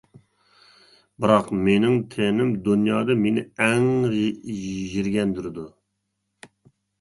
بىراق، 1.25 1.51
مېنىڭ 1.67 1.99
تېنىم 2.15 2.49
دۇنيادا 2.67 3.17
مېنى 3.27 3.43
ئەڭ 3.67 3.85
يىرگەندۈرىدۇ. 4.23 5.69